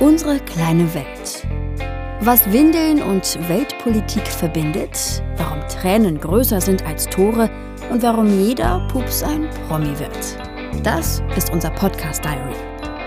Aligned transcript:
Unsere 0.00 0.40
kleine 0.40 0.94
Welt. 0.94 1.46
Was 2.22 2.50
Windeln 2.50 3.02
und 3.02 3.38
Weltpolitik 3.50 4.26
verbindet, 4.26 5.22
warum 5.36 5.60
Tränen 5.68 6.18
größer 6.18 6.58
sind 6.58 6.82
als 6.86 7.04
Tore 7.04 7.50
und 7.90 8.02
warum 8.02 8.26
jeder 8.42 8.88
Pups 8.88 9.22
ein 9.22 9.50
Promi 9.68 9.98
wird. 9.98 10.38
Das 10.82 11.22
ist 11.36 11.52
unser 11.52 11.68
Podcast 11.72 12.24
Diary. 12.24 12.56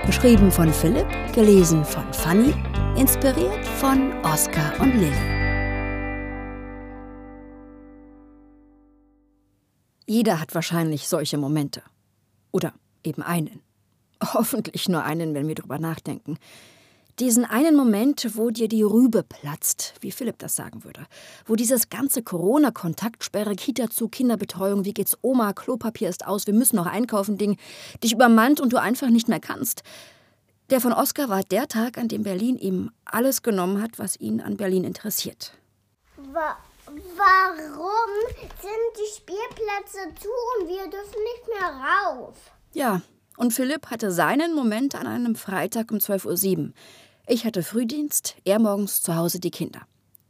Geschrieben 0.05 0.51
von 0.51 0.71
Philipp, 0.71 1.07
gelesen 1.33 1.83
von 1.83 2.13
Fanny, 2.13 2.53
inspiriert 2.95 3.65
von 3.65 4.13
Oskar 4.23 4.79
und 4.79 4.93
Lilly. 4.93 5.33
Jeder 10.05 10.39
hat 10.39 10.53
wahrscheinlich 10.53 11.07
solche 11.07 11.39
Momente. 11.39 11.81
Oder 12.51 12.71
eben 13.03 13.23
einen. 13.23 13.61
Hoffentlich 14.35 14.87
nur 14.89 15.03
einen, 15.03 15.33
wenn 15.33 15.47
wir 15.47 15.55
drüber 15.55 15.79
nachdenken. 15.79 16.37
Diesen 17.19 17.45
einen 17.45 17.75
Moment, 17.75 18.35
wo 18.35 18.49
dir 18.49 18.67
die 18.67 18.81
Rübe 18.81 19.21
platzt, 19.23 19.93
wie 20.01 20.11
Philipp 20.11 20.39
das 20.39 20.55
sagen 20.55 20.83
würde. 20.83 21.05
Wo 21.45 21.55
dieses 21.55 21.89
ganze 21.89 22.23
Corona-Kontaktsperre, 22.23 23.55
Kita 23.55 23.91
zu, 23.91 24.07
Kinderbetreuung, 24.07 24.83
wie 24.83 24.95
geht's 24.95 25.17
Oma, 25.21 25.53
Klopapier 25.53 26.09
ist 26.09 26.25
aus, 26.25 26.47
wir 26.47 26.55
müssen 26.55 26.75
noch 26.75 26.87
einkaufen, 26.87 27.37
Ding, 27.37 27.57
dich 28.03 28.13
übermannt 28.13 28.59
und 28.59 28.73
du 28.73 28.77
einfach 28.77 29.09
nicht 29.09 29.27
mehr 29.27 29.39
kannst. 29.39 29.83
Der 30.71 30.81
von 30.81 30.91
Oskar 30.91 31.29
war 31.29 31.43
der 31.43 31.67
Tag, 31.67 31.99
an 31.99 32.07
dem 32.07 32.23
Berlin 32.23 32.57
ihm 32.57 32.89
alles 33.05 33.43
genommen 33.43 33.79
hat, 33.79 33.99
was 33.99 34.19
ihn 34.19 34.41
an 34.41 34.57
Berlin 34.57 34.83
interessiert. 34.83 35.53
Wa 36.31 36.57
warum 36.85 38.11
sind 38.59 38.91
die 38.97 39.15
Spielplätze 39.15 40.13
zu 40.19 40.29
und 40.59 40.67
wir 40.67 40.89
dürfen 40.89 41.19
nicht 41.21 41.47
mehr 41.47 41.69
rauf? 41.69 42.35
Ja, 42.73 43.01
und 43.37 43.51
Philipp 43.51 43.89
hatte 43.89 44.11
seinen 44.11 44.53
Moment 44.53 44.95
an 44.95 45.07
einem 45.07 45.35
Freitag 45.35 45.91
um 45.91 45.97
12.07 45.97 46.57
Uhr. 46.57 46.73
Ich 47.25 47.45
hatte 47.45 47.63
Frühdienst, 47.63 48.35
er 48.43 48.59
morgens 48.59 49.01
zu 49.01 49.15
Hause 49.15 49.39
die 49.39 49.49
Kinder. 49.49 49.83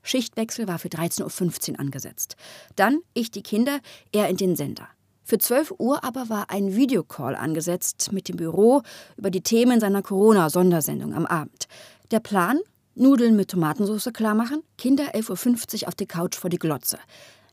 Schichtwechsel 0.04 0.68
war 0.68 0.78
für 0.78 0.90
13.15 0.90 1.72
Uhr 1.72 1.80
angesetzt. 1.80 2.36
Dann 2.76 3.00
ich 3.16 3.32
die 3.32 3.42
Kinder, 3.42 3.80
er 4.12 4.30
in 4.30 4.38
den 4.38 4.56
Sender. 4.56 4.88
Für 5.24 5.40
12 5.40 5.74
Uhr 5.80 6.04
aber 6.04 6.30
war 6.30 6.52
ein 6.52 6.76
Videocall 6.76 7.36
angesetzt 7.36 8.12
mit 8.12 8.28
dem 8.28 8.36
Büro 8.36 8.84
über 9.18 9.32
die 9.32 9.42
Themen 9.42 9.80
seiner 9.80 10.04
Corona-Sondersendung 10.04 11.16
am 11.16 11.26
Abend. 11.26 11.68
Der 12.12 12.20
Plan? 12.20 12.60
Nudeln 12.94 13.36
mit 13.36 13.50
Tomatensauce 13.50 14.14
klarmachen, 14.14 14.62
Kinder 14.78 15.16
11.50 15.16 15.82
Uhr 15.82 15.88
auf 15.88 15.96
die 15.96 16.06
Couch 16.06 16.36
vor 16.36 16.52
die 16.52 16.60
Glotze. 16.60 17.00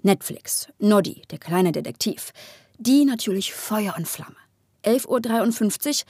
Netflix, 0.03 0.69
Noddy, 0.78 1.22
der 1.31 1.39
kleine 1.39 1.72
Detektiv. 1.72 2.33
Die 2.77 3.06
natürlich 3.06 3.55
Feuer 3.55 3.95
und 3.97 4.06
Flamme. 4.06 4.37
11.53 4.84 6.03
Uhr, 6.03 6.06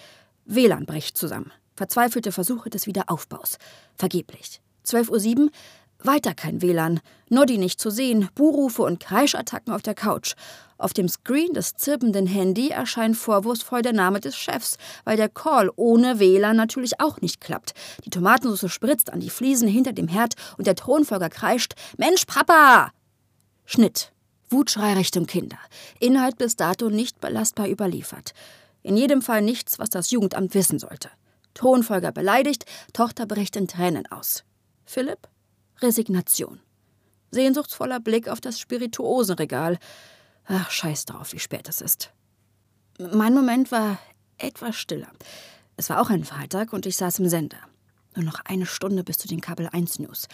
WLAN 0.46 0.84
bricht 0.84 1.16
zusammen. 1.16 1.52
Verzweifelte 1.81 2.31
Versuche 2.31 2.69
des 2.69 2.86
Wiederaufbaus. 2.86 3.56
Vergeblich. 3.97 4.61
12.07 4.84 5.39
Uhr, 5.39 5.50
weiter 6.00 6.34
kein 6.34 6.61
WLAN. 6.61 7.00
Noddy 7.31 7.56
nicht 7.56 7.81
zu 7.81 7.89
sehen, 7.89 8.28
Buhrufe 8.34 8.83
und 8.83 9.00
Kreischattacken 9.00 9.73
auf 9.73 9.81
der 9.81 9.95
Couch. 9.95 10.34
Auf 10.77 10.92
dem 10.92 11.08
Screen 11.08 11.55
des 11.55 11.77
zirpenden 11.77 12.27
Handy 12.27 12.69
erscheint 12.69 13.17
vorwurfsvoll 13.17 13.81
der 13.81 13.95
Name 13.95 14.20
des 14.20 14.36
Chefs, 14.36 14.77
weil 15.05 15.17
der 15.17 15.31
Call 15.31 15.70
ohne 15.75 16.20
WLAN 16.20 16.55
natürlich 16.55 17.01
auch 17.01 17.23
nicht 17.23 17.41
klappt. 17.41 17.73
Die 18.05 18.11
Tomatensauce 18.11 18.70
spritzt 18.70 19.11
an 19.11 19.20
die 19.20 19.31
Fliesen 19.31 19.67
hinter 19.67 19.95
dem 19.95 20.08
Herd 20.08 20.34
und 20.58 20.67
der 20.67 20.77
Thronfolger 20.77 21.31
kreischt: 21.31 21.73
Mensch, 21.97 22.27
Papa! 22.27 22.91
Schnitt. 23.64 24.12
Wutschrei 24.51 24.92
Richtung 24.92 25.25
Kinder. 25.25 25.58
Inhalt 25.98 26.36
bis 26.36 26.56
dato 26.56 26.91
nicht 26.91 27.23
belastbar 27.23 27.70
überliefert. 27.70 28.34
In 28.83 28.98
jedem 28.98 29.23
Fall 29.23 29.41
nichts, 29.41 29.78
was 29.78 29.89
das 29.89 30.11
Jugendamt 30.11 30.53
wissen 30.53 30.78
sollte. 30.78 31.08
Thronfolger 31.54 32.12
beleidigt, 32.12 32.64
Tochter 32.92 33.26
bricht 33.26 33.56
in 33.56 33.68
Tränen 33.68 34.06
aus. 34.10 34.44
Philipp? 34.84 35.28
Resignation. 35.80 36.60
Sehnsuchtsvoller 37.30 38.00
Blick 38.00 38.28
auf 38.28 38.40
das 38.40 38.58
Spirituosenregal. 38.58 39.78
Ach, 40.46 40.70
scheiß 40.70 41.05
drauf, 41.05 41.33
wie 41.33 41.39
spät 41.39 41.68
es 41.68 41.80
ist. 41.80 42.12
Mein 42.98 43.34
Moment 43.34 43.70
war 43.72 43.98
etwas 44.36 44.77
stiller. 44.77 45.10
Es 45.77 45.89
war 45.89 46.00
auch 46.00 46.10
ein 46.10 46.24
Freitag 46.24 46.72
und 46.72 46.86
ich 46.86 46.96
saß 46.96 47.20
im 47.20 47.28
Sender. 47.28 47.58
Nur 48.14 48.24
noch 48.24 48.40
eine 48.44 48.66
Stunde 48.66 49.05
bis 49.05 49.18
zu 49.18 49.28
den 49.28 49.40
Kabel 49.40 49.68
1 49.70 50.00
News. 50.00 50.27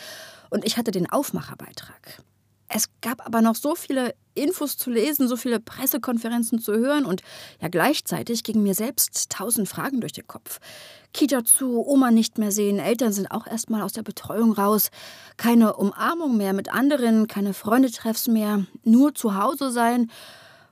Und 0.51 0.65
ich 0.65 0.77
hatte 0.77 0.91
den 0.91 1.11
Aufmacherbeitrag. 1.11 2.23
Es 2.69 2.89
gab 3.01 3.25
aber 3.25 3.43
noch 3.43 3.55
so 3.55 3.77
viele 3.77 4.15
Infos 4.35 4.77
zu 4.77 4.91
lesen, 4.91 5.29
so 5.29 5.37
viele 5.37 5.61
Pressekonferenzen 5.61 6.59
zu 6.59 6.73
hören 6.73 7.05
und 7.05 7.23
ja 7.61 7.69
gleichzeitig 7.69 8.43
gingen 8.43 8.63
mir 8.63 8.75
selbst 8.75 9.31
tausend 9.31 9.69
Fragen 9.69 10.01
durch 10.01 10.13
den 10.13 10.27
Kopf. 10.27 10.59
Kita 11.17 11.45
zu, 11.45 11.83
Oma 11.87 12.11
nicht 12.11 12.37
mehr 12.37 12.53
sehen, 12.53 12.79
Eltern 12.79 13.11
sind 13.11 13.31
auch 13.31 13.47
erstmal 13.47 13.81
aus 13.81 13.95
der 13.95 14.03
Betreuung 14.03 14.53
raus, 14.53 14.91
keine 15.39 15.73
Umarmung 15.73 16.37
mehr 16.37 16.53
mit 16.53 16.71
anderen, 16.71 17.27
keine 17.27 17.55
Freundetreffs 17.55 18.29
mehr, 18.29 18.67
nur 18.85 19.15
zu 19.15 19.35
Hause 19.35 19.71
sein. 19.71 20.11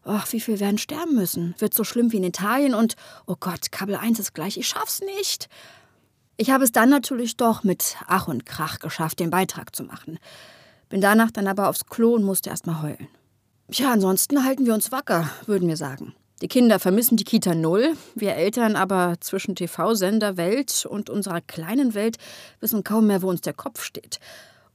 Ach, 0.04 0.30
wie 0.32 0.40
viel 0.40 0.60
werden 0.60 0.76
sterben 0.76 1.14
müssen? 1.14 1.54
Wird 1.56 1.72
so 1.72 1.82
schlimm 1.82 2.12
wie 2.12 2.18
in 2.18 2.24
Italien 2.24 2.74
und 2.74 2.94
oh 3.26 3.36
Gott, 3.40 3.72
Kabel 3.72 3.94
1 3.94 4.18
ist 4.18 4.34
gleich, 4.34 4.58
ich 4.58 4.68
schaff's 4.68 5.00
nicht. 5.00 5.48
Ich 6.36 6.50
habe 6.50 6.64
es 6.64 6.72
dann 6.72 6.90
natürlich 6.90 7.38
doch 7.38 7.64
mit 7.64 7.96
Ach 8.06 8.28
und 8.28 8.44
Krach 8.44 8.80
geschafft, 8.80 9.20
den 9.20 9.30
Beitrag 9.30 9.74
zu 9.74 9.82
machen. 9.84 10.18
Bin 10.90 11.00
danach 11.00 11.30
dann 11.30 11.48
aber 11.48 11.70
aufs 11.70 11.86
Klo 11.86 12.16
und 12.16 12.22
musste 12.22 12.50
erst 12.50 12.66
mal 12.66 12.82
heulen. 12.82 13.08
Tja, 13.72 13.92
ansonsten 13.92 14.44
halten 14.44 14.66
wir 14.66 14.74
uns 14.74 14.92
wacker, 14.92 15.30
würden 15.46 15.68
wir 15.68 15.78
sagen. 15.78 16.14
Die 16.42 16.48
Kinder 16.48 16.80
vermissen 16.80 17.16
die 17.16 17.24
Kita 17.24 17.54
null, 17.54 17.96
wir 18.16 18.34
Eltern 18.34 18.74
aber 18.74 19.14
zwischen 19.20 19.54
TV-Sender 19.54 20.36
Welt 20.36 20.84
und 20.84 21.08
unserer 21.08 21.40
kleinen 21.40 21.94
Welt 21.94 22.16
wissen 22.58 22.82
kaum 22.82 23.06
mehr, 23.06 23.22
wo 23.22 23.30
uns 23.30 23.40
der 23.40 23.52
Kopf 23.52 23.84
steht. 23.84 24.18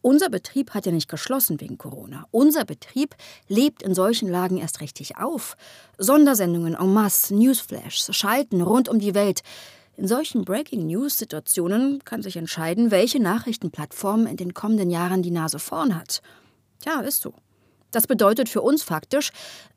Unser 0.01 0.29
Betrieb 0.29 0.73
hat 0.73 0.85
ja 0.85 0.93
nicht 0.93 1.09
geschlossen 1.09 1.59
wegen 1.59 1.77
Corona. 1.77 2.25
Unser 2.31 2.63
Betrieb 2.63 3.13
lebt 3.49 3.83
in 3.83 3.93
solchen 3.93 4.29
Lagen 4.29 4.57
erst 4.57 4.79
richtig 4.79 5.17
auf. 5.17 5.57
Sondersendungen 5.97 6.75
en 6.75 6.93
masse, 6.93 7.35
Newsflashs, 7.35 8.15
Schalten 8.15 8.61
rund 8.61 8.87
um 8.87 8.99
die 8.99 9.13
Welt. 9.13 9.41
In 9.97 10.07
solchen 10.07 10.45
Breaking-News-Situationen 10.45 12.05
kann 12.05 12.21
sich 12.21 12.37
entscheiden, 12.37 12.89
welche 12.89 13.19
Nachrichtenplattform 13.19 14.27
in 14.27 14.37
den 14.37 14.53
kommenden 14.53 14.89
Jahren 14.89 15.23
die 15.23 15.31
Nase 15.31 15.59
vorn 15.59 15.93
hat. 15.93 16.21
Tja, 16.79 17.01
ist 17.01 17.21
so. 17.21 17.33
Das 17.91 18.05
bedeutet 18.05 18.49
für 18.49 18.61
uns 18.61 18.83
faktisch, 18.83 19.31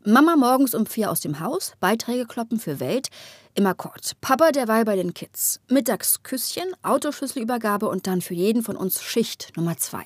Mama 0.05 0.37
morgens 0.37 0.75
um 0.75 0.87
vier 0.87 1.11
aus 1.11 1.21
dem 1.21 1.41
Haus, 1.41 1.73
Beiträge 1.81 2.27
kloppen 2.27 2.61
für 2.61 2.79
Welt, 2.79 3.09
immer 3.55 3.75
kurz. 3.75 4.15
Papa 4.21 4.53
derweil 4.53 4.85
bei 4.85 4.97
den 4.97 5.15
Kids. 5.15 5.61
Mittags 5.69 6.23
Küsschen, 6.23 6.75
Autoschlüsselübergabe 6.83 7.89
und 7.89 8.07
dann 8.07 8.21
für 8.21 8.35
jeden 8.35 8.63
von 8.63 8.77
uns 8.77 9.03
Schicht 9.03 9.53
Nummer 9.57 9.77
zwei. 9.79 10.05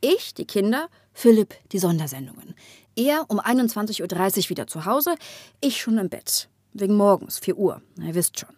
Ich, 0.00 0.34
die 0.34 0.46
Kinder, 0.46 0.88
Philipp, 1.12 1.54
die 1.72 1.78
Sondersendungen. 1.78 2.54
Er 2.96 3.26
um 3.28 3.40
21.30 3.40 4.02
Uhr 4.44 4.50
wieder 4.50 4.66
zu 4.66 4.84
Hause, 4.84 5.14
ich 5.60 5.80
schon 5.80 5.98
im 5.98 6.08
Bett. 6.08 6.48
Wegen 6.72 6.96
morgens, 6.96 7.38
4 7.38 7.56
Uhr. 7.56 7.80
Ihr 8.00 8.14
wisst 8.14 8.40
schon. 8.40 8.54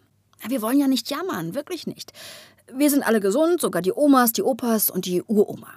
Wir 0.47 0.61
wollen 0.61 0.79
ja 0.79 0.87
nicht 0.87 1.09
jammern, 1.09 1.55
wirklich 1.55 1.87
nicht. 1.87 2.11
Wir 2.73 2.89
sind 2.89 3.03
alle 3.03 3.19
gesund, 3.19 3.61
sogar 3.61 3.81
die 3.81 3.93
Omas, 3.93 4.33
die 4.33 4.43
Opas 4.43 4.89
und 4.89 5.05
die 5.05 5.21
Uroma. 5.23 5.69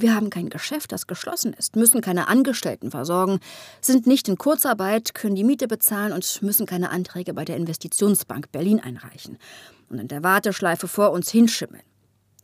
Wir 0.00 0.14
haben 0.14 0.30
kein 0.30 0.48
Geschäft, 0.48 0.92
das 0.92 1.08
geschlossen 1.08 1.52
ist, 1.52 1.74
müssen 1.74 2.00
keine 2.00 2.28
Angestellten 2.28 2.92
versorgen, 2.92 3.40
sind 3.80 4.06
nicht 4.06 4.28
in 4.28 4.38
Kurzarbeit, 4.38 5.12
können 5.12 5.34
die 5.34 5.42
Miete 5.42 5.66
bezahlen 5.66 6.12
und 6.12 6.40
müssen 6.42 6.66
keine 6.66 6.90
Anträge 6.90 7.34
bei 7.34 7.44
der 7.44 7.56
Investitionsbank 7.56 8.52
Berlin 8.52 8.78
einreichen 8.78 9.38
und 9.88 9.98
in 9.98 10.06
der 10.06 10.22
Warteschleife 10.22 10.86
vor 10.86 11.10
uns 11.10 11.30
hinschimmeln. 11.30 11.82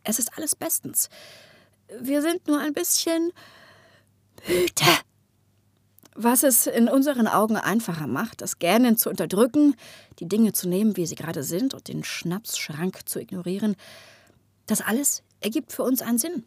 Es 0.02 0.18
ist 0.18 0.36
alles 0.36 0.56
bestens. 0.56 1.08
Wir 2.00 2.22
sind 2.22 2.48
nur 2.48 2.58
ein 2.58 2.72
bisschen 2.72 3.30
müde 4.48 4.90
was 6.14 6.44
es 6.44 6.66
in 6.66 6.88
unseren 6.88 7.26
Augen 7.26 7.56
einfacher 7.56 8.06
macht, 8.06 8.40
das 8.40 8.58
Gähnen 8.58 8.96
zu 8.96 9.10
unterdrücken, 9.10 9.74
die 10.20 10.28
Dinge 10.28 10.52
zu 10.52 10.68
nehmen, 10.68 10.96
wie 10.96 11.06
sie 11.06 11.16
gerade 11.16 11.42
sind 11.42 11.74
und 11.74 11.88
den 11.88 12.04
Schnapsschrank 12.04 13.08
zu 13.08 13.20
ignorieren, 13.20 13.74
das 14.66 14.80
alles 14.80 15.22
ergibt 15.40 15.72
für 15.72 15.82
uns 15.82 16.02
einen 16.02 16.18
Sinn. 16.18 16.44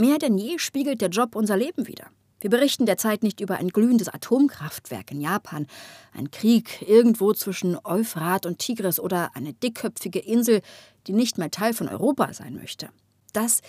Mehr 0.00 0.18
denn 0.18 0.38
je 0.38 0.58
spiegelt 0.58 1.00
der 1.00 1.08
Job 1.08 1.34
unser 1.34 1.56
Leben 1.56 1.88
wider. 1.88 2.06
Wir 2.40 2.50
berichten 2.50 2.86
derzeit 2.86 3.24
nicht 3.24 3.40
über 3.40 3.56
ein 3.56 3.70
glühendes 3.70 4.08
Atomkraftwerk 4.08 5.10
in 5.10 5.20
Japan, 5.20 5.66
ein 6.12 6.30
Krieg 6.30 6.82
irgendwo 6.86 7.32
zwischen 7.32 7.76
Euphrat 7.82 8.46
und 8.46 8.60
Tigris 8.60 9.00
oder 9.00 9.34
eine 9.34 9.54
dickköpfige 9.54 10.20
Insel, 10.20 10.62
die 11.08 11.14
nicht 11.14 11.36
mehr 11.36 11.50
Teil 11.50 11.74
von 11.74 11.88
Europa 11.88 12.32
sein 12.32 12.54
möchte. 12.54 12.90
Das, 13.32 13.60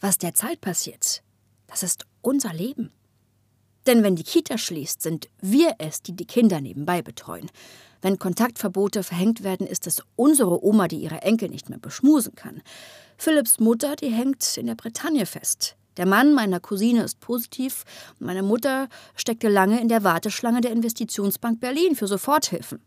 was 0.00 0.18
derzeit 0.18 0.60
passiert, 0.60 1.22
das 1.68 1.84
ist 1.84 2.04
unser 2.20 2.52
Leben. 2.52 2.90
Denn 3.86 4.02
wenn 4.02 4.16
die 4.16 4.24
Kita 4.24 4.58
schließt, 4.58 5.00
sind 5.00 5.28
wir 5.40 5.76
es, 5.78 6.02
die 6.02 6.16
die 6.16 6.26
Kinder 6.26 6.60
nebenbei 6.60 7.00
betreuen. 7.02 7.48
Wenn 8.02 8.18
Kontaktverbote 8.18 9.02
verhängt 9.02 9.44
werden, 9.44 9.66
ist 9.66 9.86
es 9.86 10.02
unsere 10.16 10.64
Oma, 10.64 10.88
die 10.88 10.98
ihre 10.98 11.22
Enkel 11.22 11.48
nicht 11.48 11.70
mehr 11.70 11.78
beschmusen 11.78 12.34
kann. 12.34 12.62
Philipps 13.20 13.60
Mutter, 13.60 13.96
die 13.96 14.08
hängt 14.08 14.56
in 14.56 14.64
der 14.64 14.74
Bretagne 14.74 15.26
fest. 15.26 15.76
Der 15.98 16.06
Mann 16.06 16.32
meiner 16.32 16.58
Cousine 16.58 17.02
ist 17.02 17.20
positiv 17.20 17.84
und 18.18 18.24
meine 18.24 18.42
Mutter 18.42 18.88
steckte 19.14 19.50
lange 19.50 19.78
in 19.78 19.88
der 19.88 20.04
Warteschlange 20.04 20.62
der 20.62 20.70
Investitionsbank 20.70 21.60
Berlin 21.60 21.94
für 21.94 22.06
Soforthilfen. 22.06 22.80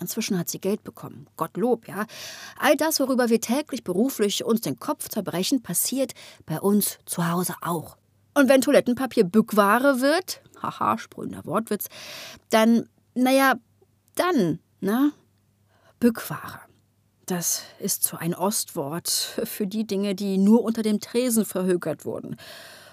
Inzwischen 0.00 0.38
hat 0.38 0.48
sie 0.48 0.60
Geld 0.62 0.82
bekommen. 0.82 1.26
Gottlob, 1.36 1.88
ja. 1.88 2.06
All 2.58 2.74
das, 2.78 3.00
worüber 3.00 3.28
wir 3.28 3.38
täglich 3.42 3.84
beruflich 3.84 4.44
uns 4.44 4.62
den 4.62 4.80
Kopf 4.80 5.10
zerbrechen, 5.10 5.62
passiert 5.62 6.14
bei 6.46 6.58
uns 6.58 6.96
zu 7.04 7.30
Hause 7.30 7.54
auch. 7.60 7.98
Und 8.32 8.48
wenn 8.48 8.62
Toilettenpapier 8.62 9.24
Bückware 9.24 10.00
wird, 10.00 10.40
haha, 10.62 10.96
sprühender 10.96 11.44
Wortwitz, 11.44 11.88
dann, 12.48 12.88
naja, 13.12 13.56
dann, 14.14 14.58
ne? 14.80 15.12
Bückware. 16.00 16.65
Das 17.26 17.64
ist 17.80 18.04
so 18.04 18.16
ein 18.16 18.34
Ostwort 18.34 19.08
für 19.08 19.66
die 19.66 19.84
Dinge, 19.84 20.14
die 20.14 20.38
nur 20.38 20.62
unter 20.62 20.82
dem 20.82 21.00
Tresen 21.00 21.44
verhökert 21.44 22.04
wurden. 22.04 22.36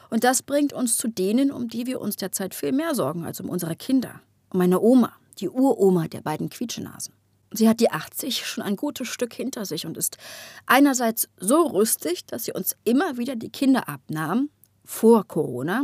Und 0.10 0.24
das 0.24 0.42
bringt 0.42 0.74
uns 0.74 0.98
zu 0.98 1.08
denen, 1.08 1.52
um 1.52 1.68
die 1.68 1.86
wir 1.86 2.02
uns 2.02 2.16
derzeit 2.16 2.56
viel 2.56 2.72
mehr 2.72 2.96
sorgen 2.96 3.26
als 3.26 3.40
um 3.40 3.50
unsere 3.50 3.76
Kinder. 3.76 4.22
Um 4.50 4.58
meine 4.58 4.82
Oma, 4.82 5.14
die 5.40 5.50
Uroma 5.50 6.08
der 6.08 6.22
beiden 6.22 6.50
Quietschenasen. 6.50 7.14
Sie 7.52 7.70
hat 7.70 7.80
die 7.80 7.92
80 7.92 8.44
schon 8.48 8.64
ein 8.64 8.76
gutes 8.76 9.08
Stück 9.08 9.34
hinter 9.36 9.66
sich 9.66 9.86
und 9.86 9.98
ist 9.98 10.18
einerseits 10.66 11.30
so 11.38 11.68
rüstig, 11.68 12.26
dass 12.26 12.46
sie 12.46 12.54
uns 12.54 12.76
immer 12.84 13.18
wieder 13.18 13.36
die 13.36 13.52
Kinder 13.52 13.88
abnahm, 13.88 14.50
vor 14.84 15.28
Corona. 15.28 15.84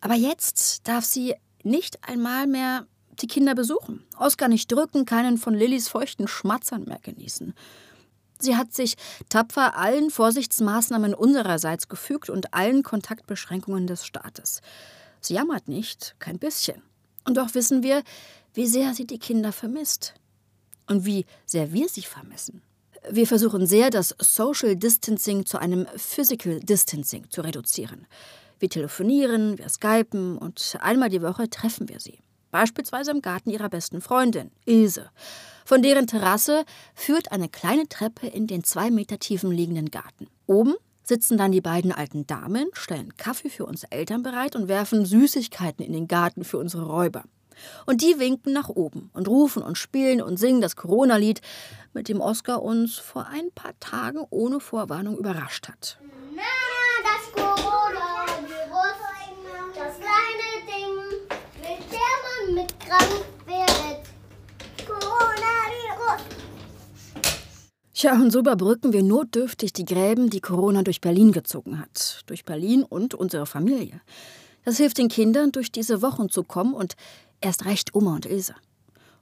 Aber 0.00 0.14
jetzt 0.14 0.86
darf 0.86 1.04
sie 1.04 1.34
nicht 1.64 2.08
einmal 2.08 2.46
mehr 2.46 2.86
die 3.20 3.26
Kinder 3.26 3.54
besuchen, 3.54 4.04
Oskar 4.18 4.48
nicht 4.48 4.70
drücken, 4.70 5.04
keinen 5.04 5.38
von 5.38 5.54
Lillys 5.54 5.88
feuchten 5.88 6.28
Schmatzern 6.28 6.84
mehr 6.84 7.00
genießen. 7.02 7.54
Sie 8.38 8.56
hat 8.56 8.74
sich 8.74 8.96
tapfer 9.28 9.76
allen 9.76 10.10
Vorsichtsmaßnahmen 10.10 11.14
unsererseits 11.14 11.88
gefügt 11.88 12.28
und 12.28 12.54
allen 12.54 12.82
Kontaktbeschränkungen 12.82 13.86
des 13.86 14.04
Staates. 14.04 14.60
Sie 15.20 15.34
jammert 15.34 15.68
nicht, 15.68 16.16
kein 16.18 16.38
bisschen. 16.38 16.82
Und 17.24 17.36
doch 17.36 17.54
wissen 17.54 17.84
wir, 17.84 18.02
wie 18.54 18.66
sehr 18.66 18.94
sie 18.94 19.06
die 19.06 19.20
Kinder 19.20 19.52
vermisst. 19.52 20.14
Und 20.88 21.06
wie 21.06 21.26
sehr 21.46 21.72
wir 21.72 21.88
sie 21.88 22.02
vermissen. 22.02 22.62
Wir 23.08 23.26
versuchen 23.26 23.66
sehr, 23.66 23.90
das 23.90 24.14
Social 24.18 24.76
Distancing 24.76 25.46
zu 25.46 25.58
einem 25.58 25.86
Physical 25.96 26.58
Distancing 26.58 27.30
zu 27.30 27.42
reduzieren. 27.42 28.06
Wir 28.58 28.68
telefonieren, 28.68 29.58
wir 29.58 29.68
skypen 29.68 30.38
und 30.38 30.76
einmal 30.80 31.08
die 31.08 31.22
Woche 31.22 31.48
treffen 31.48 31.88
wir 31.88 32.00
sie. 32.00 32.18
Beispielsweise 32.52 33.10
im 33.10 33.22
Garten 33.22 33.50
ihrer 33.50 33.68
besten 33.68 34.00
Freundin, 34.00 34.52
Ilse. 34.64 35.10
Von 35.64 35.82
deren 35.82 36.06
Terrasse 36.06 36.64
führt 36.94 37.32
eine 37.32 37.48
kleine 37.48 37.88
Treppe 37.88 38.28
in 38.28 38.46
den 38.46 38.62
zwei 38.62 38.90
Meter 38.90 39.18
tiefen 39.18 39.50
liegenden 39.50 39.90
Garten. 39.90 40.28
Oben 40.46 40.74
sitzen 41.02 41.36
dann 41.36 41.50
die 41.50 41.60
beiden 41.60 41.92
alten 41.92 42.26
Damen, 42.26 42.68
stellen 42.74 43.16
Kaffee 43.16 43.50
für 43.50 43.66
uns 43.66 43.84
Eltern 43.84 44.22
bereit 44.22 44.54
und 44.54 44.68
werfen 44.68 45.04
Süßigkeiten 45.04 45.84
in 45.84 45.92
den 45.92 46.08
Garten 46.08 46.44
für 46.44 46.58
unsere 46.58 46.86
Räuber. 46.86 47.24
Und 47.86 48.02
die 48.02 48.18
winken 48.18 48.52
nach 48.52 48.68
oben 48.68 49.10
und 49.12 49.28
rufen 49.28 49.62
und 49.62 49.76
spielen 49.78 50.22
und 50.22 50.38
singen 50.38 50.60
das 50.60 50.76
Corona-Lied, 50.76 51.40
mit 51.92 52.08
dem 52.08 52.20
Oscar 52.20 52.62
uns 52.62 52.98
vor 52.98 53.26
ein 53.26 53.50
paar 53.54 53.78
Tagen 53.80 54.26
ohne 54.30 54.60
Vorwarnung 54.60 55.18
überrascht 55.18 55.68
hat. 55.68 55.98
Na, 56.34 56.42
das 57.02 57.32
Corona-Virus, 57.32 58.98
das 59.74 59.96
kleine 59.96 60.50
Ding, 60.66 60.96
mit 61.60 61.92
der 61.92 61.98
man 62.24 62.54
mit 62.54 62.81
krank 62.92 63.24
wird. 63.46 64.86
Corona-Virus. 64.86 66.22
Tja, 67.94 68.12
und 68.14 68.30
so 68.30 68.40
überbrücken 68.40 68.92
wir 68.92 69.02
notdürftig 69.02 69.72
die 69.72 69.84
Gräben, 69.84 70.30
die 70.30 70.40
Corona 70.40 70.82
durch 70.82 71.00
Berlin 71.00 71.32
gezogen 71.32 71.78
hat. 71.78 72.22
Durch 72.26 72.44
Berlin 72.44 72.82
und 72.82 73.14
unsere 73.14 73.46
Familie. 73.46 74.00
Das 74.64 74.76
hilft 74.76 74.98
den 74.98 75.08
Kindern, 75.08 75.52
durch 75.52 75.72
diese 75.72 76.02
Wochen 76.02 76.28
zu 76.28 76.42
kommen 76.44 76.74
und 76.74 76.94
erst 77.40 77.64
recht 77.64 77.94
Oma 77.94 78.14
und 78.14 78.26
Ilse. 78.26 78.54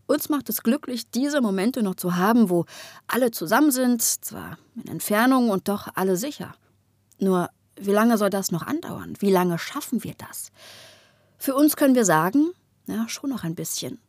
Uns 0.07 0.29
macht 0.29 0.49
es 0.49 0.63
glücklich, 0.63 1.09
diese 1.11 1.41
Momente 1.41 1.83
noch 1.83 1.95
zu 1.95 2.17
haben, 2.17 2.51
wo 2.51 2.65
alle 3.07 3.31
zusammen 3.31 3.71
sind, 3.71 4.03
zwar 4.03 4.59
in 4.75 4.89
Entfernung 4.89 5.51
und 5.51 5.69
doch 5.69 5.89
alle 5.95 6.17
sicher. 6.17 6.55
Nur, 7.21 7.49
wie 7.77 7.93
lange 7.93 8.19
soll 8.19 8.29
das 8.29 8.51
noch 8.51 8.67
andauern? 8.67 9.15
Wie 9.21 9.31
lange 9.31 9.59
schaffen 9.59 10.03
wir 10.03 10.15
das? 10.19 10.51
Für 11.39 11.55
uns 11.55 11.77
können 11.77 11.95
wir 11.95 12.05
sagen, 12.05 12.53
ja, 12.91 13.09
schon 13.09 13.31
noch 13.31 13.45
ein 13.45 13.55
bisschen. 13.55 14.01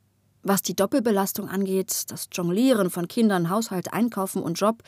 Was 0.44 0.62
die 0.62 0.76
Doppelbelastung 0.76 1.48
angeht, 1.48 2.12
das 2.12 2.28
Jonglieren 2.32 2.90
von 2.90 3.08
Kindern, 3.08 3.50
Haushalt, 3.50 3.94
Einkaufen 3.94 4.42
und 4.42 4.56
Job 4.56 4.82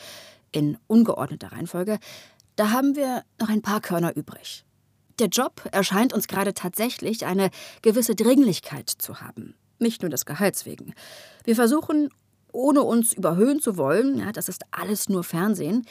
in 0.52 0.78
ungeordneter 0.86 1.52
Reihenfolge, 1.52 1.98
da 2.56 2.70
haben 2.70 2.96
wir 2.96 3.24
noch 3.40 3.48
ein 3.48 3.62
paar 3.62 3.80
Körner 3.80 4.16
übrig. 4.16 4.64
Der 5.18 5.28
Job 5.28 5.62
erscheint 5.70 6.12
uns 6.12 6.26
gerade 6.26 6.54
tatsächlich 6.54 7.24
eine 7.24 7.50
gewisse 7.82 8.16
Dringlichkeit 8.16 8.90
zu 8.90 9.20
haben. 9.20 9.54
Nicht 9.78 10.02
nur 10.02 10.10
des 10.10 10.24
Gehalts 10.24 10.66
wegen. 10.66 10.94
Wir 11.44 11.54
versuchen, 11.54 12.10
ohne 12.54 12.82
uns 12.82 13.12
überhöhen 13.12 13.60
zu 13.60 13.76
wollen, 13.76 14.18
ja, 14.18 14.32
das 14.32 14.48
ist 14.48 14.62
alles 14.70 15.08
nur 15.08 15.24
Fernsehen, 15.24 15.84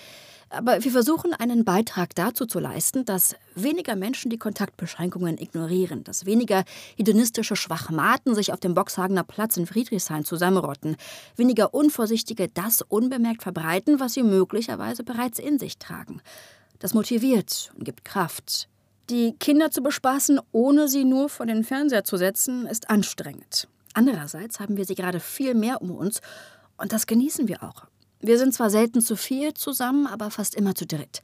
aber 0.54 0.84
wir 0.84 0.92
versuchen 0.92 1.34
einen 1.34 1.66
Beitrag 1.66 2.14
dazu 2.14 2.46
zu 2.46 2.60
leisten, 2.60 3.06
dass 3.06 3.36
weniger 3.56 3.96
Menschen 3.96 4.30
die 4.30 4.38
Kontaktbeschränkungen 4.38 5.40
ignorieren, 5.40 6.04
dass 6.04 6.28
weniger 6.28 6.64
hedonistische 6.96 7.56
Schwachmaten 7.56 8.36
sich 8.36 8.54
auf 8.54 8.60
dem 8.60 8.76
Boxhagener 8.76 9.24
Platz 9.24 9.58
in 9.58 9.66
Friedrichshain 9.66 10.26
zusammenrotten, 10.26 10.96
weniger 11.36 11.74
Unvorsichtige 11.74 12.50
das 12.50 12.84
unbemerkt 12.84 13.42
verbreiten, 13.42 14.00
was 14.00 14.14
sie 14.14 14.22
möglicherweise 14.22 15.04
bereits 15.04 15.40
in 15.40 15.58
sich 15.58 15.80
tragen. 15.80 16.22
Das 16.78 16.94
motiviert 16.94 17.72
und 17.76 17.84
gibt 17.86 18.06
Kraft. 18.06 18.70
Die 19.10 19.34
Kinder 19.40 19.72
zu 19.72 19.82
bespaßen, 19.82 20.40
ohne 20.52 20.88
sie 20.88 21.04
nur 21.04 21.30
vor 21.30 21.48
den 21.48 21.64
Fernseher 21.64 22.04
zu 22.04 22.18
setzen, 22.18 22.68
ist 22.68 22.92
anstrengend. 22.92 23.68
Andererseits 23.94 24.60
haben 24.60 24.78
wir 24.78 24.86
sie 24.86 24.96
gerade 24.96 25.20
viel 25.20 25.54
mehr 25.54 25.82
um 25.82 25.92
uns 25.92 26.20
und 26.78 26.94
das 26.94 27.08
genießen 27.08 27.48
wir 27.48 27.64
auch. 27.64 27.86
Wir 28.20 28.38
sind 28.38 28.54
zwar 28.54 28.70
selten 28.70 29.02
zu 29.02 29.16
viel 29.16 29.54
zusammen, 29.54 30.08
aber 30.08 30.32
fast 30.32 30.56
immer 30.56 30.76
zu 30.76 30.86
dritt. 30.86 31.22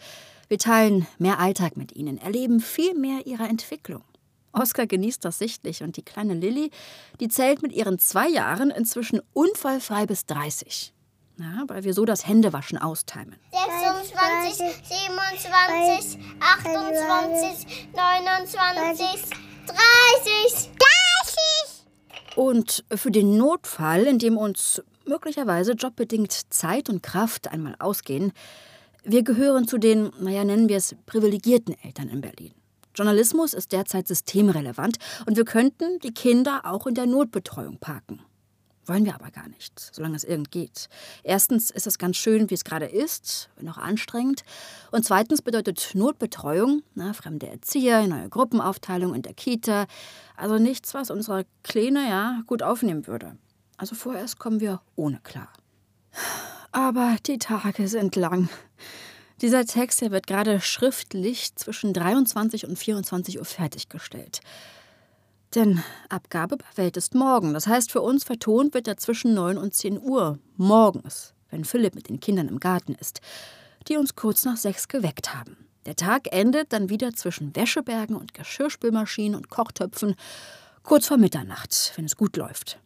Wir 0.49 0.57
teilen 0.57 1.07
mehr 1.17 1.39
Alltag 1.39 1.77
mit 1.77 1.95
ihnen, 1.95 2.17
erleben 2.17 2.59
viel 2.59 2.93
mehr 2.95 3.25
ihrer 3.25 3.47
Entwicklung. 3.47 4.03
Oskar 4.51 4.87
genießt 4.87 5.23
das 5.23 5.37
sichtlich 5.37 5.83
und 5.83 5.95
die 5.95 6.01
kleine 6.01 6.33
Lilly, 6.33 6.71
die 7.19 7.27
zählt 7.27 7.61
mit 7.61 7.71
ihren 7.71 7.99
zwei 7.99 8.27
Jahren 8.27 8.71
inzwischen 8.71 9.21
unfallfrei 9.33 10.05
bis 10.07 10.25
30. 10.25 10.93
Ja, 11.37 11.63
weil 11.67 11.83
wir 11.85 11.93
so 11.93 12.03
das 12.03 12.27
Händewaschen 12.27 12.77
austimen. 12.77 13.37
26, 13.51 14.57
27, 14.83 16.19
28, 16.41 17.87
29, 17.95 19.21
30. 19.67 20.69
30! 20.75 22.35
Und 22.35 22.83
für 22.93 23.11
den 23.11 23.37
Notfall, 23.37 24.03
in 24.05 24.19
dem 24.19 24.37
uns 24.37 24.81
möglicherweise 25.09 25.73
jobbedingt 25.73 26.31
Zeit 26.53 26.89
und 26.89 27.03
Kraft 27.03 27.49
einmal 27.49 27.75
ausgehen, 27.79 28.31
wir 29.03 29.23
gehören 29.23 29.67
zu 29.67 29.77
den, 29.77 30.11
naja, 30.19 30.43
nennen 30.43 30.69
wir 30.69 30.77
es, 30.77 30.95
privilegierten 31.05 31.75
Eltern 31.83 32.09
in 32.09 32.21
Berlin. 32.21 32.53
Journalismus 32.95 33.53
ist 33.53 33.71
derzeit 33.71 34.07
systemrelevant 34.07 34.97
und 35.25 35.37
wir 35.37 35.45
könnten 35.45 35.99
die 35.99 36.13
Kinder 36.13 36.61
auch 36.65 36.85
in 36.85 36.95
der 36.95 37.05
Notbetreuung 37.05 37.77
parken. 37.77 38.21
Wollen 38.85 39.05
wir 39.05 39.13
aber 39.13 39.29
gar 39.29 39.47
nicht, 39.47 39.79
solange 39.79 40.15
es 40.15 40.23
irgend 40.23 40.51
geht. 40.51 40.89
Erstens 41.23 41.69
ist 41.69 41.85
es 41.85 41.99
ganz 41.99 42.17
schön, 42.17 42.49
wie 42.49 42.55
es 42.55 42.63
gerade 42.63 42.87
ist, 42.87 43.49
wenn 43.55 43.69
auch 43.69 43.77
anstrengend. 43.77 44.41
Und 44.91 45.05
zweitens 45.05 45.43
bedeutet 45.43 45.91
Notbetreuung, 45.93 46.81
na, 46.95 47.13
fremde 47.13 47.47
Erzieher, 47.47 48.07
neue 48.07 48.29
Gruppenaufteilung 48.29 49.13
in 49.13 49.21
der 49.21 49.35
Kita, 49.35 49.85
also 50.35 50.57
nichts, 50.57 50.95
was 50.95 51.11
unsere 51.11 51.45
Kleine 51.63 52.09
ja 52.09 52.41
gut 52.47 52.63
aufnehmen 52.63 53.05
würde. 53.05 53.37
Also 53.79 53.95
vorerst 53.95 54.39
kommen 54.39 54.59
wir 54.59 54.81
ohne 54.97 55.21
klar. 55.23 55.47
Aber 56.73 57.15
die 57.25 57.39
Tage 57.39 57.87
sind 57.87 58.17
lang. 58.17 58.49
Dieser 59.41 59.65
Text 59.65 59.99
hier 59.99 60.11
wird 60.11 60.27
gerade 60.27 60.59
schriftlich 60.59 61.55
zwischen 61.55 61.93
23 61.93 62.67
und 62.67 62.77
24 62.77 63.39
Uhr 63.39 63.45
fertiggestellt. 63.45 64.41
Denn 65.55 65.81
Abgabe 66.09 66.57
bei 66.57 66.65
Welt 66.75 66.97
ist 66.97 67.15
morgen. 67.15 67.53
Das 67.53 67.67
heißt, 67.67 67.89
für 67.89 68.01
uns 68.01 68.25
vertont 68.25 68.73
wird 68.73 68.89
er 68.89 68.97
zwischen 68.97 69.33
9 69.33 69.57
und 69.57 69.73
10 69.73 70.01
Uhr 70.01 70.39
morgens, 70.57 71.33
wenn 71.49 71.63
Philipp 71.63 71.95
mit 71.95 72.09
den 72.09 72.19
Kindern 72.19 72.49
im 72.49 72.59
Garten 72.59 72.95
ist, 72.95 73.21
die 73.87 73.95
uns 73.95 74.13
kurz 74.13 74.43
nach 74.43 74.57
sechs 74.57 74.89
geweckt 74.89 75.33
haben. 75.33 75.55
Der 75.85 75.95
Tag 75.95 76.27
endet 76.33 76.73
dann 76.73 76.89
wieder 76.89 77.13
zwischen 77.13 77.55
Wäschebergen 77.55 78.17
und 78.17 78.33
Geschirrspülmaschinen 78.33 79.35
und 79.35 79.49
Kochtöpfen, 79.49 80.15
kurz 80.83 81.07
vor 81.07 81.17
Mitternacht, 81.17 81.93
wenn 81.95 82.03
es 82.03 82.17
gut 82.17 82.35
läuft. 82.35 82.77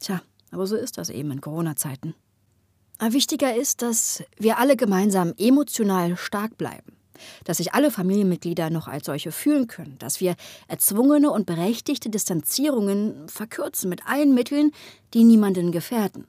Tja, 0.00 0.20
aber 0.52 0.66
so 0.66 0.76
ist 0.76 0.98
das 0.98 1.10
eben 1.10 1.32
in 1.32 1.40
Corona-Zeiten. 1.40 2.14
Wichtiger 3.10 3.56
ist, 3.56 3.82
dass 3.82 4.22
wir 4.38 4.58
alle 4.58 4.76
gemeinsam 4.76 5.34
emotional 5.36 6.16
stark 6.16 6.56
bleiben. 6.56 6.92
Dass 7.44 7.56
sich 7.56 7.74
alle 7.74 7.90
Familienmitglieder 7.90 8.70
noch 8.70 8.88
als 8.88 9.06
solche 9.06 9.32
fühlen 9.32 9.66
können, 9.66 9.96
dass 9.98 10.20
wir 10.20 10.34
erzwungene 10.68 11.30
und 11.30 11.46
berechtigte 11.46 12.10
Distanzierungen 12.10 13.28
verkürzen 13.28 13.88
mit 13.88 14.06
allen 14.06 14.34
Mitteln, 14.34 14.72
die 15.14 15.24
niemanden 15.24 15.72
gefährden, 15.72 16.26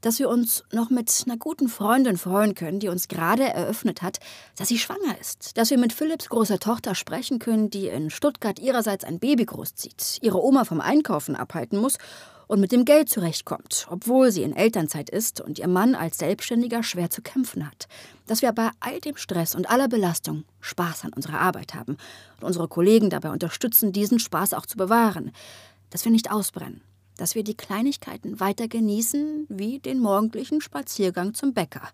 dass 0.00 0.18
wir 0.18 0.28
uns 0.28 0.64
noch 0.70 0.90
mit 0.90 1.10
einer 1.26 1.38
guten 1.38 1.68
Freundin 1.68 2.18
freuen 2.18 2.54
können, 2.54 2.78
die 2.78 2.88
uns 2.88 3.08
gerade 3.08 3.44
eröffnet 3.44 4.02
hat, 4.02 4.18
dass 4.56 4.68
sie 4.68 4.78
schwanger 4.78 5.18
ist, 5.18 5.56
dass 5.56 5.70
wir 5.70 5.78
mit 5.78 5.92
Philipps 5.92 6.28
großer 6.28 6.58
Tochter 6.58 6.94
sprechen 6.94 7.38
können, 7.38 7.70
die 7.70 7.88
in 7.88 8.10
Stuttgart 8.10 8.58
ihrerseits 8.58 9.04
ein 9.04 9.18
Baby 9.18 9.46
großzieht, 9.46 10.18
ihre 10.20 10.42
Oma 10.42 10.64
vom 10.64 10.80
Einkaufen 10.80 11.36
abhalten 11.36 11.78
muss 11.78 11.96
und 12.46 12.60
mit 12.60 12.72
dem 12.72 12.84
Geld 12.84 13.08
zurechtkommt, 13.08 13.86
obwohl 13.90 14.30
sie 14.30 14.42
in 14.42 14.54
Elternzeit 14.54 15.10
ist 15.10 15.40
und 15.40 15.58
ihr 15.58 15.68
Mann 15.68 15.94
als 15.94 16.18
Selbstständiger 16.18 16.82
schwer 16.82 17.10
zu 17.10 17.22
kämpfen 17.22 17.66
hat. 17.66 17.88
Dass 18.26 18.42
wir 18.42 18.52
bei 18.52 18.70
all 18.80 19.00
dem 19.00 19.16
Stress 19.16 19.54
und 19.54 19.68
aller 19.68 19.88
Belastung 19.88 20.44
Spaß 20.60 21.04
an 21.04 21.12
unserer 21.12 21.40
Arbeit 21.40 21.74
haben 21.74 21.96
und 22.40 22.46
unsere 22.46 22.68
Kollegen 22.68 23.10
dabei 23.10 23.30
unterstützen, 23.30 23.92
diesen 23.92 24.18
Spaß 24.18 24.54
auch 24.54 24.66
zu 24.66 24.76
bewahren. 24.76 25.32
Dass 25.90 26.04
wir 26.04 26.12
nicht 26.12 26.30
ausbrennen. 26.30 26.82
Dass 27.16 27.34
wir 27.34 27.44
die 27.44 27.56
Kleinigkeiten 27.56 28.40
weiter 28.40 28.66
genießen, 28.66 29.46
wie 29.48 29.78
den 29.78 30.00
morgendlichen 30.00 30.60
Spaziergang 30.60 31.34
zum 31.34 31.54
Bäcker. 31.54 31.88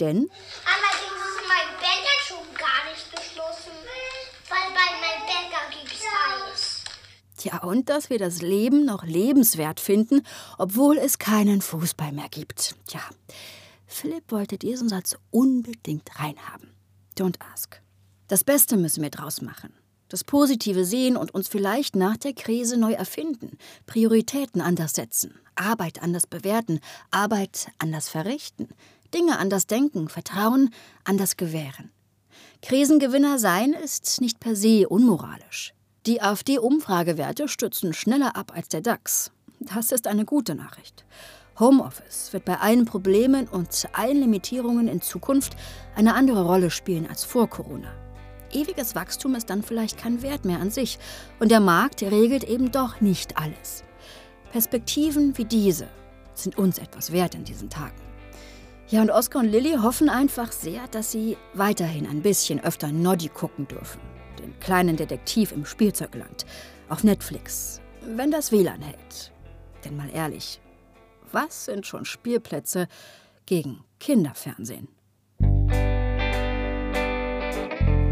Denn. 0.00 0.28
Allerdings 0.64 1.20
ist 1.28 1.42
mein 1.46 1.78
Bäcker 1.78 2.18
schon 2.26 2.54
gar 2.56 2.90
nicht 2.90 3.10
geschlossen, 3.10 3.76
weil 4.48 4.68
bei 4.70 4.90
meinem 4.98 5.26
Bäcker 5.26 5.68
gibt 5.78 5.92
es 5.92 6.02
Eis. 6.02 6.84
Ja, 7.44 7.58
und 7.62 7.88
dass 7.88 8.10
wir 8.10 8.18
das 8.18 8.40
Leben 8.42 8.84
noch 8.84 9.04
lebenswert 9.04 9.80
finden, 9.80 10.22
obwohl 10.58 10.98
es 10.98 11.18
keinen 11.18 11.60
Fußball 11.60 12.12
mehr 12.12 12.28
gibt. 12.30 12.76
Tja, 12.86 13.00
Philipp 13.86 14.30
wollte 14.30 14.58
diesen 14.58 14.88
Satz 14.88 15.16
unbedingt 15.30 16.08
reinhaben. 16.18 16.70
Don't 17.18 17.36
ask. 17.52 17.80
Das 18.28 18.44
Beste 18.44 18.76
müssen 18.76 19.02
wir 19.02 19.10
draus 19.10 19.42
machen. 19.42 19.74
Das 20.08 20.24
Positive 20.24 20.84
sehen 20.84 21.16
und 21.16 21.34
uns 21.34 21.48
vielleicht 21.48 21.96
nach 21.96 22.16
der 22.16 22.34
Krise 22.34 22.76
neu 22.76 22.92
erfinden, 22.92 23.56
Prioritäten 23.86 24.60
anders 24.60 24.92
setzen, 24.92 25.34
Arbeit 25.54 26.02
anders 26.02 26.26
bewerten, 26.26 26.80
Arbeit 27.10 27.68
anders 27.78 28.08
verrichten, 28.08 28.68
Dinge 29.14 29.38
anders 29.38 29.66
denken, 29.66 30.08
Vertrauen 30.08 30.70
anders 31.04 31.36
gewähren. 31.36 31.90
Krisengewinner 32.60 33.38
sein 33.38 33.72
ist 33.72 34.20
nicht 34.20 34.38
per 34.38 34.54
se 34.54 34.88
unmoralisch. 34.88 35.74
Die 36.04 36.20
AfD-Umfragewerte 36.20 37.46
stützen 37.46 37.94
schneller 37.94 38.34
ab 38.34 38.50
als 38.56 38.66
der 38.66 38.80
DAX. 38.80 39.30
Das 39.60 39.92
ist 39.92 40.08
eine 40.08 40.24
gute 40.24 40.56
Nachricht. 40.56 41.04
Homeoffice 41.60 42.32
wird 42.32 42.44
bei 42.44 42.58
allen 42.58 42.86
Problemen 42.86 43.46
und 43.46 43.86
allen 43.92 44.18
Limitierungen 44.18 44.88
in 44.88 45.00
Zukunft 45.00 45.52
eine 45.94 46.14
andere 46.14 46.44
Rolle 46.44 46.70
spielen 46.70 47.06
als 47.08 47.22
vor 47.22 47.48
Corona. 47.48 47.94
Ewiges 48.50 48.96
Wachstum 48.96 49.36
ist 49.36 49.48
dann 49.48 49.62
vielleicht 49.62 49.96
kein 49.96 50.22
Wert 50.22 50.44
mehr 50.44 50.58
an 50.58 50.70
sich 50.70 50.98
und 51.38 51.52
der 51.52 51.60
Markt 51.60 52.02
regelt 52.02 52.42
eben 52.42 52.72
doch 52.72 53.00
nicht 53.00 53.38
alles. 53.38 53.84
Perspektiven 54.50 55.38
wie 55.38 55.44
diese 55.44 55.86
sind 56.34 56.58
uns 56.58 56.78
etwas 56.78 57.12
wert 57.12 57.36
in 57.36 57.44
diesen 57.44 57.70
Tagen. 57.70 58.02
Ja, 58.88 59.02
und 59.02 59.10
Oskar 59.10 59.42
und 59.42 59.52
Lilly 59.52 59.76
hoffen 59.80 60.08
einfach 60.08 60.50
sehr, 60.50 60.88
dass 60.88 61.12
sie 61.12 61.36
weiterhin 61.54 62.08
ein 62.08 62.22
bisschen 62.22 62.58
öfter 62.58 62.90
Noddy 62.90 63.28
gucken 63.28 63.68
dürfen 63.68 64.00
den 64.42 64.58
kleinen 64.60 64.96
Detektiv 64.96 65.52
im 65.52 65.64
Spielzeugland, 65.64 66.44
auf 66.88 67.04
Netflix, 67.04 67.80
wenn 68.04 68.30
das 68.30 68.52
WLAN 68.52 68.82
hält. 68.82 69.32
Denn 69.84 69.96
mal 69.96 70.10
ehrlich, 70.12 70.60
was 71.32 71.64
sind 71.64 71.86
schon 71.86 72.04
Spielplätze 72.04 72.86
gegen 73.46 73.82
Kinderfernsehen? 73.98 74.88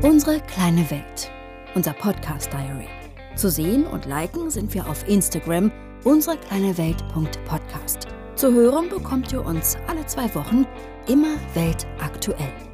Unsere 0.03 0.41
kleine 0.41 0.91
Welt, 0.91 1.31
unser 1.75 1.93
Podcast 1.93 2.51
Diary. 2.53 2.89
Zu 3.37 3.51
sehen 3.51 3.87
und 3.87 4.07
liken 4.07 4.51
sind 4.51 4.75
wir 4.75 4.89
auf 4.89 5.07
Instagram 5.07 5.71
unserekleinewelt.podcast. 6.05 8.09
Zu 8.35 8.53
hören 8.53 8.89
bekommt 8.89 9.33
ihr 9.33 9.45
uns 9.45 9.77
alle 9.87 10.05
zwei 10.07 10.35
Wochen 10.35 10.67
immer 11.07 11.37
weltaktuell. 11.55 12.70